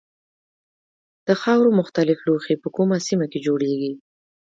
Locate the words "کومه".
2.75-2.97